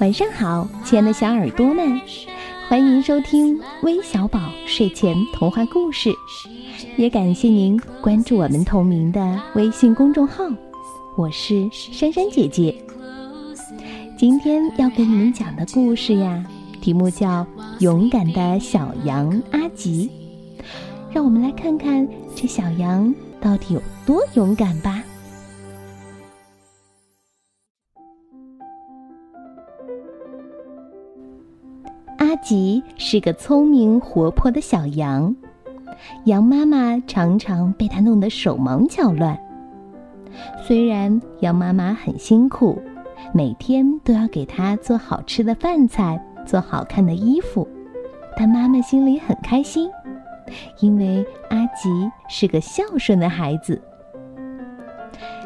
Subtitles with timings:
[0.00, 2.00] 晚上好，亲爱的小耳朵们，
[2.70, 6.10] 欢迎收听微小宝睡前童话故事，
[6.96, 10.44] 也感谢您关注我们同名的微信公众号。
[11.18, 12.74] 我是珊珊姐姐。
[14.16, 16.42] 今天要给你们讲的故事呀，
[16.80, 17.44] 题目叫
[17.80, 20.10] 《勇敢的小羊阿吉》。
[21.12, 24.99] 让我们来看看这小羊到底有多勇敢吧。
[32.42, 35.34] 吉是个聪明活泼的小羊，
[36.24, 39.38] 羊妈妈常常被它弄得手忙脚乱。
[40.62, 42.80] 虽然羊妈妈很辛苦，
[43.34, 47.68] 每天都要给它做好吃的饭菜，做好看的衣服，
[48.36, 49.90] 但妈妈心里很开心，
[50.80, 51.90] 因为阿吉
[52.28, 53.80] 是个孝顺的孩子。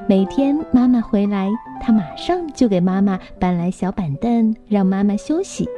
[0.06, 5.68] 每天妈妈回来，他马上就给妈妈搬来小板凳，让妈妈休息。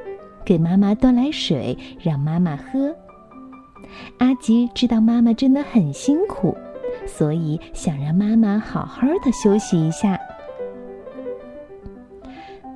[0.47, 2.95] 给妈妈端来水，让妈妈喝。
[4.19, 6.57] 阿吉知道妈妈真的很辛苦，
[7.05, 10.19] 所以想让妈妈好好的休息一下。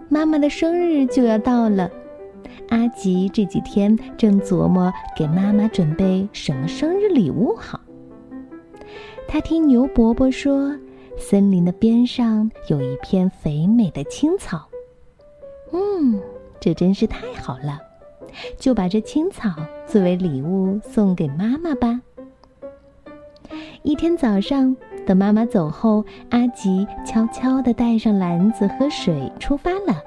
[0.08, 1.88] 妈妈的生日就要到了，
[2.70, 7.80] 阿吉这几天正琢磨给妈妈准备什么生日礼物好。
[9.28, 10.76] 他听牛伯伯说，
[11.16, 14.68] 森林的边上有一片肥美的青草。
[15.72, 16.20] 嗯。
[16.60, 17.80] 这真是太好了，
[18.58, 19.48] 就把这青草
[19.86, 22.00] 作为礼物送给妈妈吧。
[23.82, 30.02] 一天早上，等妈妈走后，阿吉悄悄地带上篮子和水出发了。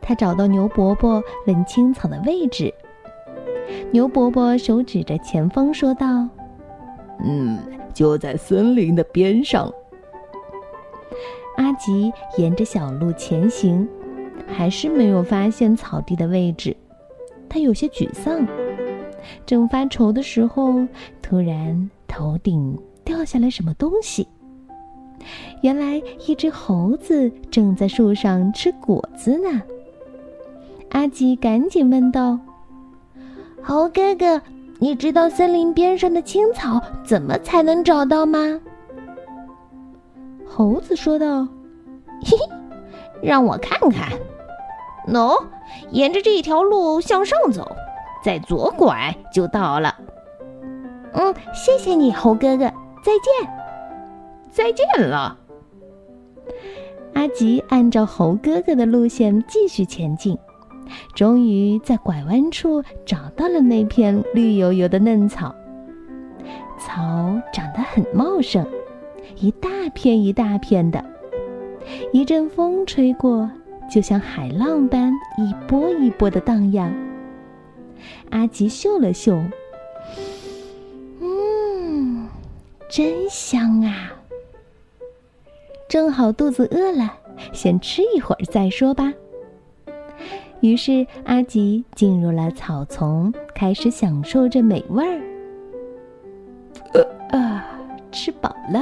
[0.00, 2.72] 他找到牛伯伯，问青草的位置。
[3.92, 6.26] 牛伯伯手指着前方说道
[7.22, 7.58] ：“嗯，
[7.92, 9.72] 就在森林的边上。”
[11.58, 13.86] 阿吉沿着小路前行。
[14.56, 16.76] 还是没有发现草地的位置，
[17.48, 18.46] 他有些沮丧。
[19.44, 20.74] 正发愁的时候，
[21.20, 24.26] 突然头顶掉下来什么东西。
[25.62, 29.60] 原来一只猴子正在树上吃果子呢。
[30.90, 32.38] 阿吉赶紧问道
[33.62, 34.40] ：“猴哥哥，
[34.78, 38.60] 你知道森林边上的青草怎么才能找到吗？”
[40.46, 41.44] 猴子说道
[42.24, 42.38] ：“嘿嘿，
[43.22, 44.10] 让我看看。”
[45.10, 45.36] 喏，
[45.90, 47.70] 沿着这条路向上走，
[48.24, 49.94] 再左拐就到了。
[51.12, 52.64] 嗯，谢谢你，猴哥哥，
[53.02, 53.50] 再见，
[54.50, 55.36] 再见了。
[57.14, 60.38] 阿吉按照猴哥哥的路线继续前进，
[61.14, 65.54] 终于在拐弯处找到了那片绿油油的嫩草。
[66.78, 67.02] 草
[67.52, 68.64] 长得很茂盛，
[69.36, 71.04] 一大片一大片的，
[72.12, 73.50] 一阵风吹过。
[73.90, 76.92] 就像海浪般一波一波的荡漾。
[78.30, 79.42] 阿吉嗅了嗅，
[81.20, 82.28] 嗯，
[82.88, 84.12] 真香啊！
[85.88, 87.12] 正好肚子饿了，
[87.52, 89.12] 先吃一会儿再说吧。
[90.60, 95.20] 于是阿吉进入了草丛，开始享受着美味儿。
[96.94, 97.66] 呃啊，
[98.12, 98.80] 吃饱了，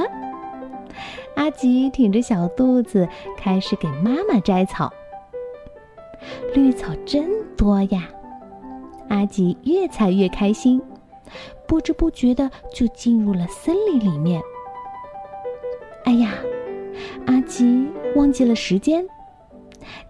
[1.38, 4.92] 阿吉挺着小肚子，开始给妈妈摘草。
[6.52, 8.08] 绿草真多呀！
[9.08, 10.82] 阿吉越采越开心，
[11.64, 14.42] 不知不觉的就进入了森林里面。
[16.04, 16.34] 哎呀，
[17.26, 19.06] 阿吉忘记了时间，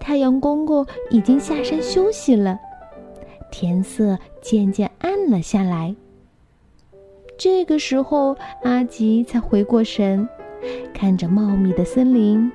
[0.01, 2.59] 太阳公公已经下山休息了，
[3.53, 5.95] 天色渐渐暗了下来。
[7.37, 8.35] 这个时候，
[8.65, 10.27] 阿吉才回过神，
[10.93, 12.51] 看着茂密的森林，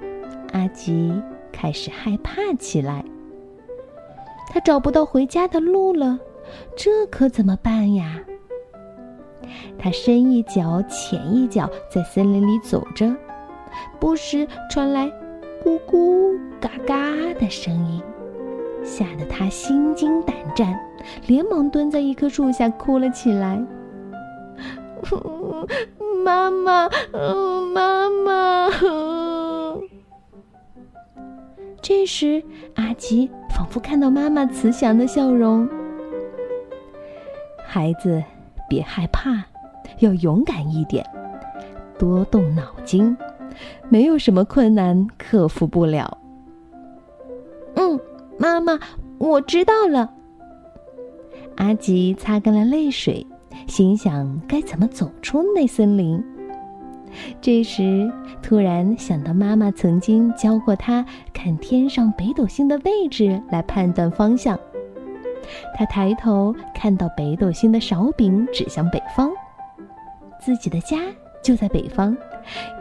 [0.52, 1.14] 阿吉
[1.52, 3.04] 开始害怕起来。
[4.50, 6.20] 他找不到回家的路了，
[6.76, 8.20] 这可怎么办呀？
[9.78, 13.14] 他深一脚浅一脚在森林里走着，
[14.00, 15.12] 不时传来
[15.64, 16.96] “咕咕嘎嘎”
[17.40, 18.02] 的声音，
[18.84, 20.80] 吓得他心惊胆战，
[21.28, 23.62] 连忙蹲在一棵树下哭了起来
[26.24, 26.90] ：“妈妈，妈
[32.04, 32.44] 这时，
[32.76, 35.66] 阿吉仿佛看到妈妈慈祥的笑容。
[37.66, 38.22] 孩子，
[38.68, 39.42] 别害怕，
[40.00, 41.06] 要勇敢一点，
[41.98, 43.16] 多动脑筋，
[43.88, 46.18] 没有什么困难克服不了。
[47.76, 47.98] 嗯，
[48.38, 48.78] 妈妈，
[49.18, 50.14] 我知道了。
[51.56, 53.26] 阿吉擦干了泪水，
[53.66, 56.22] 心想该怎么走出那森林。
[57.42, 58.12] 这时，
[58.42, 64.60] 突然想到妈妈曾经教过他看天上北斗星的位置来判断方向。
[65.76, 69.30] 他抬头看到北斗星的勺柄指向北方，
[70.40, 70.98] 自己的家
[71.44, 72.16] 就在北方，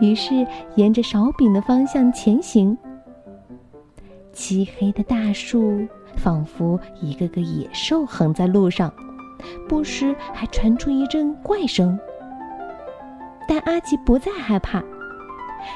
[0.01, 0.47] 于是
[0.77, 2.77] 沿着勺柄的方向前行。
[4.33, 5.87] 漆黑的大树
[6.17, 8.91] 仿佛一个个野兽横在路上，
[9.69, 11.99] 不时还传出一阵怪声。
[13.53, 14.83] 但阿吉不再害怕。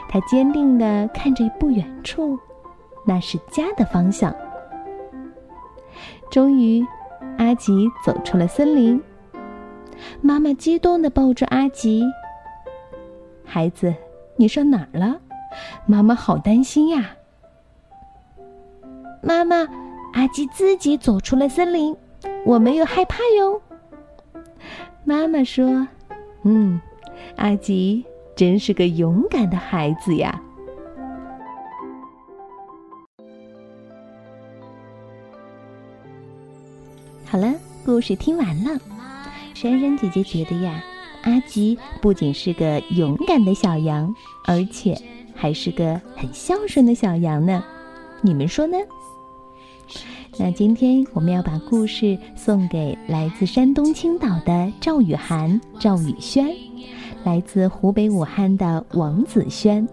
[0.09, 2.39] 他坚定地看着不远处，
[3.05, 4.35] 那是家的方向。
[6.31, 6.83] 终于，
[7.37, 8.99] 阿吉走出了森林。
[10.23, 12.03] 妈妈激动地抱住阿吉
[13.45, 13.95] ：“孩子，
[14.37, 15.21] 你上哪儿了？
[15.85, 17.11] 妈妈好担心呀！”
[19.21, 19.69] 妈妈，
[20.15, 21.95] 阿吉自己走出了森林，
[22.47, 23.61] 我没有害怕哟。
[25.05, 25.87] 妈妈说
[26.43, 26.81] ：“嗯，
[27.37, 28.05] 阿吉。”
[28.37, 30.39] 真是个勇敢的孩子呀！
[37.25, 38.79] 好了，故事听完了。
[39.55, 40.85] 珊珊姐姐觉得呀，
[41.23, 44.15] 阿吉不仅是个勇敢的小羊，
[44.45, 44.95] 而且
[45.35, 47.65] 还是个很孝顺的小羊呢。
[48.21, 48.77] 你们说呢？
[50.39, 56.55] 那今天我们要把故事送给来自山东青岛的赵雨涵、赵雨轩。
[57.27, 59.85] 来自湖北武汉的王子轩，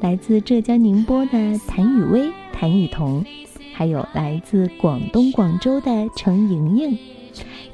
[0.00, 3.24] 来自浙江宁波的谭雨薇、谭雨桐，
[3.72, 6.98] 还有来自广东广州的程莹莹，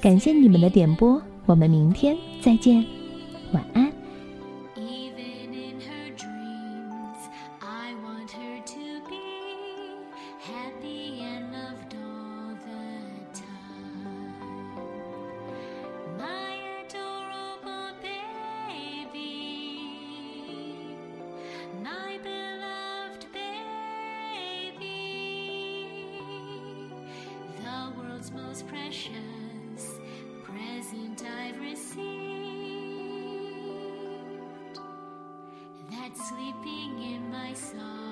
[0.03, 2.85] 感谢你们的点播，我们明天再见，
[3.55, 3.84] 晚安。
[31.85, 32.01] deceived
[35.91, 38.04] that sleeping in my soul.